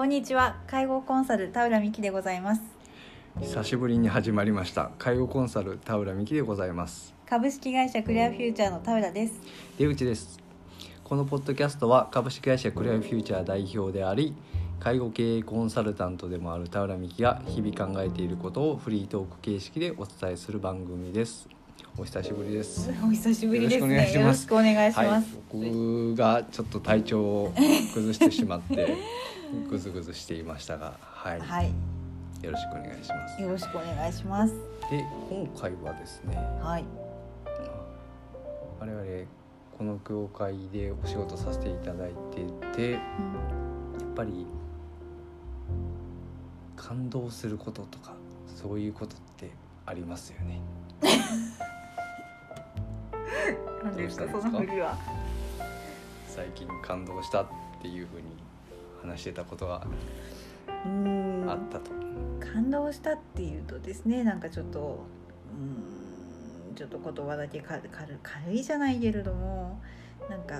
[0.00, 0.56] こんにちは。
[0.66, 2.62] 介護コンサル田浦美希でございます。
[3.38, 4.92] 久しぶりに始まりました。
[4.96, 7.14] 介護コンサル田浦美希でございます。
[7.26, 9.34] 株式会社クリアフューチャーの田浦です。
[9.76, 10.40] 出口です。
[11.04, 14.34] このポッドキャストは株式会社クリアフューチャー代表であり
[14.78, 21.46] 介護経営コンサルタントでもある田浦美希が日々考えていることをフリートーク形式でお伝えする番組です
[21.96, 22.90] お久しぶりです。
[23.02, 24.12] お久しぶりですね。
[24.12, 25.38] よろしくお願いします。
[25.52, 27.54] 僕がちょっと体調を
[27.94, 28.96] 崩してしまって
[29.68, 31.72] ぐずぐずしていましたがはい、はい、
[32.42, 33.42] よろしくお願いします。
[33.42, 34.54] よろしくお願いします。
[34.90, 36.84] で今回はですねはい。
[38.80, 39.04] 我々
[39.76, 42.12] この業界でお仕事させていただい
[42.72, 43.00] ててやっ
[44.14, 44.46] ぱり
[46.76, 48.14] 感動することとか
[48.46, 49.50] そういうことって
[49.86, 50.60] ありますよね。
[53.82, 54.96] 何ですかその振りは
[56.28, 57.46] 最近感動したっ
[57.82, 58.24] ていうふうに
[59.02, 59.86] 話してたことが
[60.84, 61.90] うーんあったと。
[62.40, 65.04] 感動したっていうとですねなんかちょっと
[65.52, 69.80] うーんちょっと言葉だけ軽軽軽いじゃないけれども
[70.28, 70.54] なんか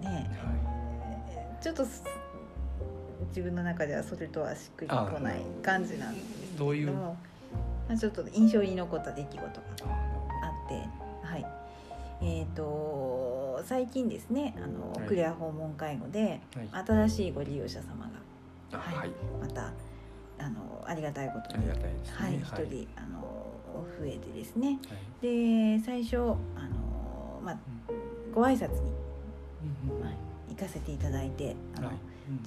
[0.00, 0.30] ね
[1.62, 2.02] ちょっとす
[3.28, 7.16] 自分の中ではそれとはしっくりこない感じなんですけれどもどういうま
[7.90, 9.60] あちょっと印象に残った出来事があ
[10.42, 11.03] あってはい
[12.22, 15.08] えー、と最近ですねあの、はい。
[15.08, 16.84] クレア訪問介護ではい。
[16.86, 18.10] 新しいご利用者様が
[18.72, 19.72] あはいはい、また
[20.38, 21.72] あのありがたいことにね。
[22.12, 22.66] はい、一はい。
[22.66, 23.54] 人、あの
[23.98, 24.78] 増えてですね。
[24.88, 25.78] はい。
[25.78, 26.34] で最初あの、
[27.42, 27.58] まあ、
[28.34, 28.92] ご挨拶に、
[29.90, 30.12] うんまあ、
[30.48, 31.96] 行かせていただいてあの、はい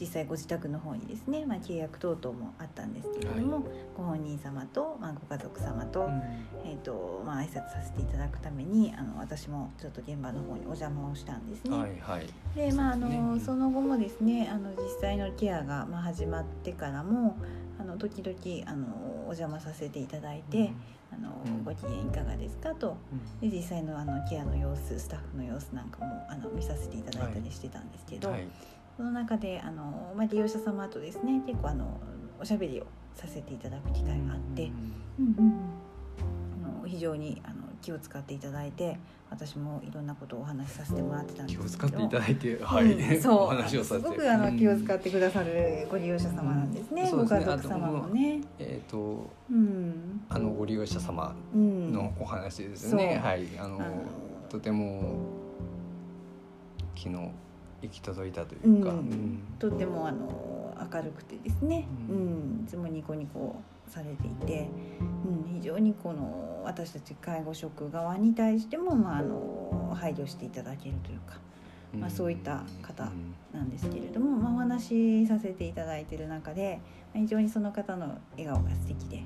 [0.00, 3.62] 実際ご自宅の方にですね、まあ、契約等々もあったんですけれども、は
[3.96, 6.22] ご本人様と、まあ、ご家族様と,、うん。
[6.64, 11.76] えーとまあ挨拶させていただくためにあの私もちょっと現場の方にお邪魔をしたんですね。
[11.76, 12.26] はいはい。
[12.54, 17.36] でまああのその後もですねあの実際のケアが、まあ、始まってからも
[17.78, 18.86] あの時々あの
[19.20, 20.72] お邪魔させていただいて、
[21.12, 21.64] あのうん。
[21.64, 22.96] ご機嫌いかがですかと。
[23.42, 23.50] うん。
[23.50, 28.46] で実際のあのケアの様子スタッフの様子なんかもあの見させていただいたりしてたんですけど、はい
[28.96, 32.00] その中であの、まあ、利用者様とですね結構あの
[32.40, 34.70] おしゃべりをさせていただく機会があって、
[35.18, 35.26] うん。
[35.26, 35.52] うんうん
[36.64, 38.98] あの非常にあの気を使っていただいて
[39.30, 41.62] 私もいろんなことをお話しさせてもらってたんですけど。
[41.62, 43.32] 気を使っていただいて、はい、うんそう。
[43.42, 44.06] お話をさせて。
[44.06, 48.40] すごくあの気を使っってくださるご利用者様なんですね、うんご家族様もね。
[48.58, 50.20] えっ、とうん。
[50.28, 51.92] あのご利用者様うん。
[51.92, 53.28] のお話ですね、そう。
[53.28, 53.46] はい。
[53.58, 53.84] あのあの
[54.48, 55.16] とても
[56.94, 57.30] 昨日
[57.86, 58.92] 行き届いたというか、
[59.58, 62.60] とってもあの明るくてですね、ううん。
[62.60, 64.68] んいつもニコニコされていて、
[65.00, 71.38] うん、非常にこの私たち介護職側に対しても、まあ、あの配慮していただけるというか。
[71.94, 76.78] まあそういった方うんなんですけれども、まあ、お話しさせていただいている中で
[77.14, 79.22] まあ非常にその方の笑顔が素敵で。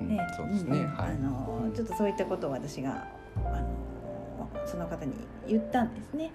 [0.00, 0.08] うん。
[0.08, 0.18] ね。
[0.36, 0.86] そうですね、ん。
[0.88, 1.10] はい。
[1.10, 3.06] あのちょっとそういったことを私が
[3.36, 3.68] あの
[4.66, 5.12] その方に
[5.46, 6.32] 言ったんですね、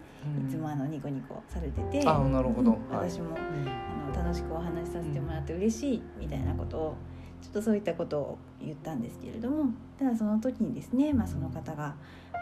[0.47, 2.07] いつもあのニコニコされてて。
[2.07, 2.71] あなるほど。
[2.71, 2.95] うん。
[2.95, 3.09] はい。
[3.09, 6.95] 私もあの楽しくお話しさせてもらって嬉しいみたいなことを
[7.41, 9.71] ちょっとそういったことを言ったんですけれども。
[9.97, 11.95] ただその時にですね、まあ、その方が、
[12.33, 12.37] あ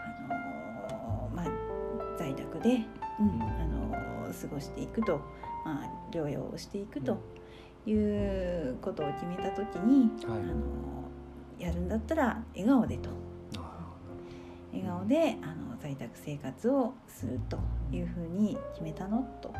[0.98, 1.46] のまあ、
[2.18, 2.80] 在宅で、
[3.20, 3.42] うんうん。
[3.42, 5.20] あの過ごしていくと、
[5.64, 7.18] まあ、療養をしていくと
[7.86, 10.40] いうことを決めた時に、はい。
[10.40, 10.54] あの
[11.58, 13.10] やるんだったら笑顔でと。
[13.58, 13.74] あ
[14.72, 17.58] 笑顔であの在宅生活をすると
[17.92, 19.52] いうふうに決めたのと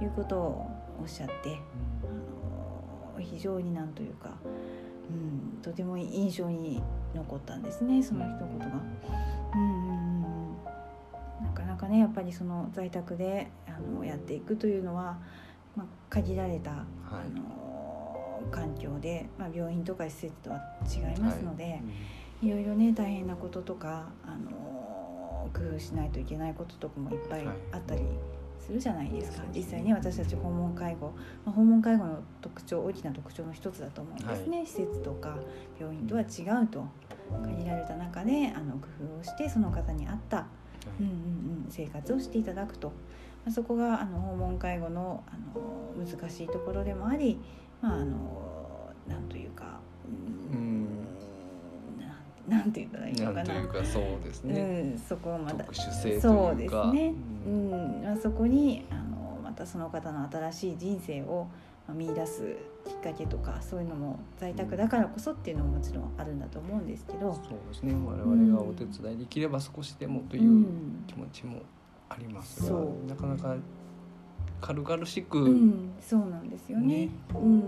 [0.00, 0.70] いうことを
[1.00, 1.58] おっしゃって
[2.04, 6.80] あの非常になんというか、うん、とても印象に
[7.12, 8.66] 残ったんですねその一言が。
[9.52, 11.44] うんうんうんうん。
[11.44, 15.18] なかなかねやっぱりその在宅であのやっていくというのは、
[15.74, 16.84] まあ、限られた、はい。
[17.10, 21.82] あの環境で、まあ、病院とか施設とは違いますので、
[22.40, 24.77] いろいろね大変なこととか、あの
[25.48, 28.02] 工夫しないといけないこととかもいっぱいあったり
[28.58, 29.48] するじゃないですか、はい。
[29.54, 31.12] 実際ね私たち訪問介護、
[31.44, 35.38] まあ、訪問介護の特徴大きな特徴の一つだと思うんですね、施設とか
[35.78, 36.24] 病院とは違
[36.62, 36.84] うと
[37.44, 40.46] 限られた中であの工夫をしてその方に合った、
[41.00, 42.94] うんうんうん、生活をしていただくと、ま
[43.48, 47.38] あ、そこがあの訪問介護のあの難しいところでもあり、
[47.82, 49.80] まあ、あのなんというか、
[52.48, 53.54] なんて言ったらいいのかな。
[53.62, 55.64] なかそうですね、うん、そこがまた。
[55.72, 57.12] そうですね、
[57.46, 58.00] ううん。
[58.00, 61.46] んまあ、そこにあのまたその方の新しい人生を
[61.86, 62.56] まあ見出す
[62.86, 67.92] きっかけとかそういうのも在宅だからこそっていうのももちろんあるんだと思うんですけど、そうですね。
[67.94, 71.60] 我々がお手伝いできれば少しでもといううん気持ちも
[72.08, 73.08] ありますが、そう。
[73.08, 73.56] なかなか
[74.60, 76.86] 軽々しく、うん、そうなんですよね。
[77.06, 77.08] ね。
[77.34, 77.62] うん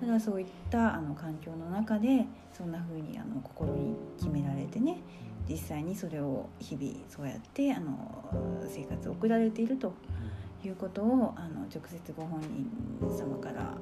[0.00, 4.98] ただそういったあの環境の中でそんな風にあの心に決められてね
[5.48, 8.24] 実際にそれを日々そうやってあの
[8.68, 9.92] 生活を送られていると
[10.64, 12.68] いうことをあの直接ご本人
[13.16, 13.74] 様から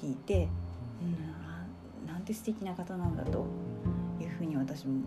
[0.00, 0.48] 聞いて、
[1.02, 3.46] うん、なんて素敵な方なんだと
[4.20, 5.00] いうふうに私も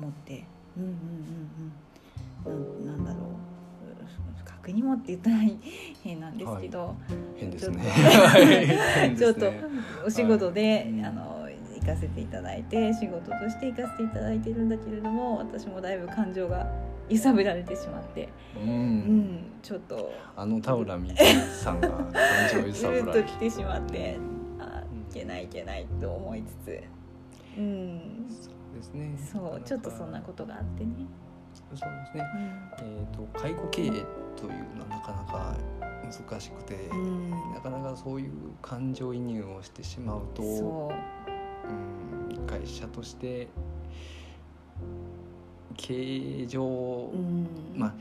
[0.00, 0.44] 思って
[0.76, 0.90] うんうん
[2.46, 3.54] うんうんなんだろう
[4.64, 5.36] 確認もって言ったら
[6.02, 6.96] 変なんですけど、
[7.36, 9.14] 変ですね。
[9.18, 9.52] ちょっと
[10.06, 11.04] お仕事で、はい。
[11.04, 16.66] あの行かせていただいて仕事として行かせていただいてるんだけれども私もだいぶ感情が
[17.10, 18.70] 揺さぶられてしまって、うん。
[18.70, 20.10] うん、ちょっと。
[20.34, 21.14] あの田浦美
[21.62, 22.12] さんが感
[22.50, 24.16] 情を揺ずさぶられっと来てしまって
[24.58, 26.82] あいけないいけないと思いつつ、
[27.58, 29.14] うん、そうですね。
[29.30, 30.94] そうちょっとそんなことがあってね。
[31.76, 32.24] そうですね。
[32.34, 32.86] うん。
[32.86, 35.56] えー、と介護経営というのはなかなか
[36.04, 37.30] 難しくて、うん。
[37.54, 38.30] なかなかそういう
[38.62, 41.72] 感情移入をしてしまうとそう。
[41.72, 43.48] ん会社として
[45.76, 45.94] 経
[46.42, 47.94] 営上、う、うん、まあ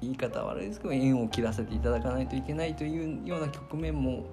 [0.00, 4.24] 言い方は悪いですけど縁を切らせていただかないといけないというような局面も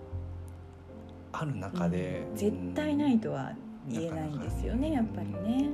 [1.31, 2.35] ある中で、うん。
[2.35, 3.53] 絶対ないとは
[3.87, 5.69] 言えないんですよねやっぱりね。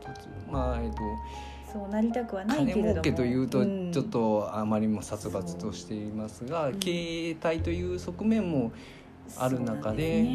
[0.00, 0.23] 一つ
[0.54, 1.00] まあえっ、と
[1.74, 3.02] そうなりたくはない金けれども。
[3.02, 3.90] 儲けというとん。
[3.90, 6.78] ちょっとあまりにも殺伐としていますが、うん。
[6.78, 8.70] 経営体という側面も
[9.36, 10.34] ある中でそう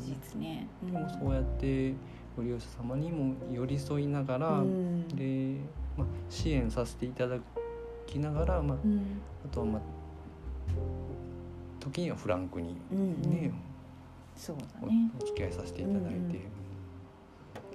[0.00, 0.92] 事実ね、うん。
[0.92, 1.94] でもそうやって
[2.36, 5.06] ご利用者様にも寄り添いながら、うん。
[5.08, 5.60] で、
[5.96, 7.36] まあ、支援させていただ
[8.06, 9.20] きながら、まあ、うん。
[9.44, 9.82] あとはまあ
[11.78, 13.52] 時にはフランクにね、
[14.34, 15.12] そうおだね。
[15.20, 16.40] お付き合いさせていただいて、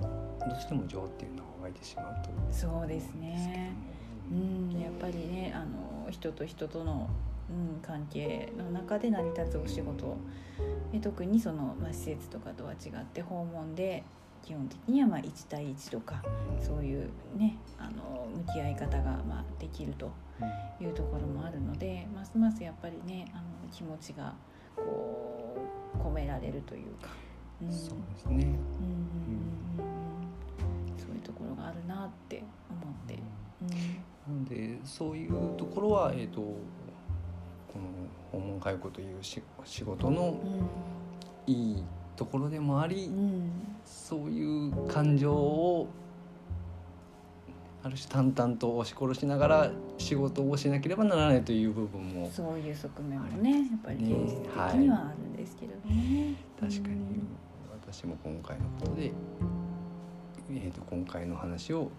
[0.02, 3.74] どうしても情っていうのが湧いてしまうとそうですね。
[4.32, 4.70] うん。
[4.70, 7.10] んやっぱりねあの人と人との、
[7.50, 10.18] うん、関係の中で成り立つお仕事。
[10.92, 14.04] で特にその、まあ、施設とかとは違って訪問で
[14.44, 16.24] 基本的にはまあ1対1とか
[16.62, 20.12] そういうねあの向き合い方がまあできると
[20.42, 24.34] うんいうところもあるのでますますやっぱりねあの気持ちが
[24.76, 25.58] こ
[25.96, 27.10] う込められるというか、
[27.62, 28.36] うん、そうですね。
[28.36, 29.49] うんうん
[31.60, 33.20] があるなって思って、
[33.62, 33.70] うん。
[34.36, 36.56] なのでそういうところは、えー、とこ
[37.76, 40.40] の訪問介護というし仕事の
[41.46, 41.84] いい
[42.16, 43.52] ところでもあり、うん。
[43.86, 45.88] そういう感情を
[47.82, 56.36] ある種淡々と押し殺しながら仕事をしなければならないという部分もそういう側面もねやっぱりね現実的にはあるんですけれどもね。
[56.60, 57.40] 確かに。
[57.92, 59.12] 私も今回のことで、
[60.52, 61.92] えー、と今回の話を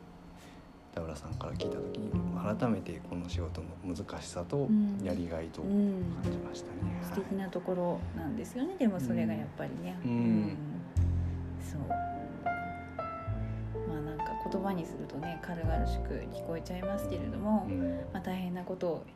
[0.94, 2.10] 田浦さんから聞いた時に
[2.58, 5.00] 改めてこの仕事の難しさとうん。
[5.04, 7.00] やりがいと感うんじましたね。
[7.02, 8.74] 素敵なところなんですよね。
[8.76, 10.56] でもそれがやっぱりね、うん。
[11.60, 11.80] そう。
[13.88, 17.68] まあなんか言葉にするとね軽々しく聞こえちゃいますけれども、
[18.12, 19.06] まあ、大変なことを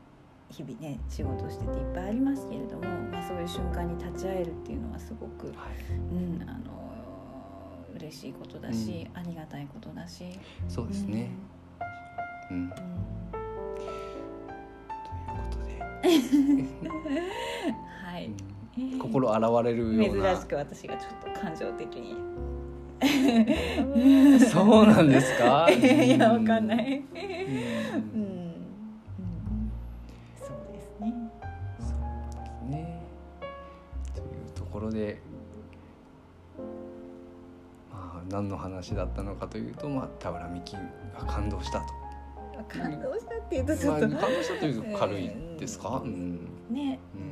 [0.50, 5.56] 日々ね仕事をしてていっぱいありますけれども、まあ、そういう瞬間に立ち会えるっていうのはすごく、はい。
[6.12, 6.83] うん、あの
[7.96, 10.24] 嬉しいことだし、ありがたいことだし。
[10.68, 11.30] そうですね。
[12.50, 12.70] うん、うん。
[12.70, 12.78] と
[16.08, 17.20] いうことで、
[18.04, 18.30] はい、
[18.78, 18.98] うん。
[18.98, 20.32] 心洗われるような。
[20.34, 22.16] 珍しく私がちょっと感情的に。
[24.40, 25.68] そうなんですか？
[25.70, 27.20] いやわかんない、うん。
[28.14, 28.20] うん。
[28.20, 28.54] うん、
[30.36, 31.12] そうですね。
[31.78, 33.00] そうですね。
[34.14, 35.43] というところでまあ
[38.28, 41.86] 何の話だったのかというと、まあ、田浦美希が感動したと、
[42.68, 46.10] 感動したっていうとちょまあ、っと、感動したというと軽いですか、ううん。
[46.10, 47.28] んね、うん。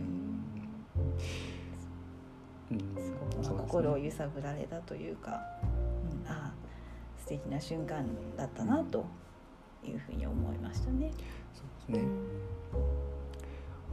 [2.70, 3.42] うん。
[3.42, 6.54] そう心を揺さぶられたというか、うん、ああ
[7.18, 8.04] 素敵な瞬間
[8.36, 9.04] だったなと
[9.84, 11.12] いうふうに思いましたね。
[11.54, 12.08] そうですね、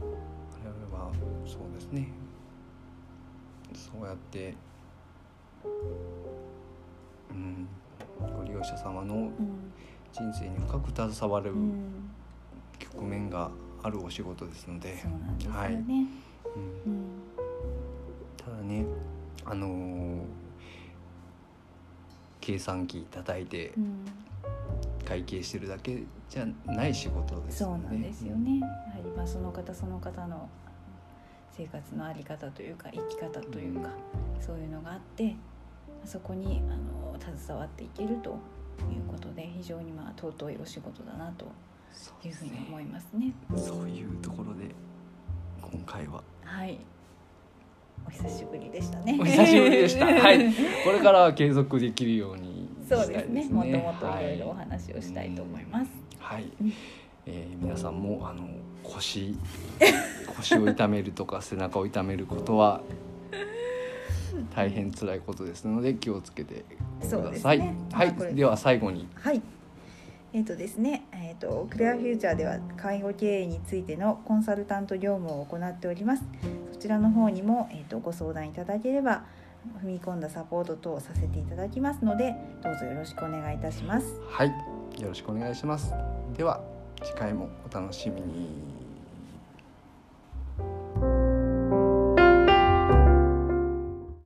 [0.00, 1.12] 我々は
[1.46, 2.08] そうですね。
[3.72, 4.54] そうやって、
[7.30, 7.68] うん、
[8.36, 9.30] ご利用者様のうん。
[10.12, 12.10] 人生に深く携わるうん。
[12.78, 13.50] 局面が
[13.82, 15.54] あるお仕事ですので、でね。
[15.54, 15.74] はい。
[15.74, 16.06] うん、うん。
[18.36, 18.84] ただね
[19.44, 20.22] あのー
[22.40, 24.04] 計算機叩いてうん。
[25.06, 27.84] 会計してるだけじゃない仕事ですそうよね。
[27.84, 28.60] なんですよね。
[28.60, 28.72] やは
[29.02, 30.48] りまあその方その方の
[31.52, 33.90] 生活のあり方というか生き方というか、
[34.40, 35.36] そういうのがあって
[36.04, 38.30] そこにあの携わっていけると
[38.90, 41.46] いうことで非常にまあ尊いお仕事だなと
[42.20, 43.32] というふうに思いますね。
[43.56, 44.74] そういうところで
[45.60, 46.78] 今回ははい。
[48.06, 49.18] お久しぶりでしたね。
[49.20, 50.06] お久しぶりでした。
[50.08, 50.52] はい。
[50.84, 53.48] これからは継続できるようにしたそいうですね。
[53.50, 55.90] もっともっといろいろお話をしたいと思います。
[56.18, 56.42] はい。
[56.42, 56.72] はいうん
[57.26, 58.48] えー皆さんもあの
[58.82, 59.36] 腰
[60.36, 62.80] 腰を痛めるとか背中を痛めることは
[64.54, 66.64] 大変辛いことですので気をつけて
[67.00, 67.58] ください。
[67.58, 67.74] ね。
[67.92, 68.28] はいまあ。
[68.28, 69.42] では最後にはい。
[70.32, 76.22] えっ、とですね、えっ、とクレアフューチャーでは介護経営についてのコンサルタント業務を行っております。
[76.72, 79.24] そちらの方にもえっ、とご相談いただければ
[79.82, 84.20] 踏み込んだサポート等をさせていただきますので、どうぞよろしくお願いいたします。
[84.28, 84.48] はい
[85.00, 85.92] よろしくお願いします。
[86.36, 86.62] では
[87.02, 88.79] 次回もお楽しみに。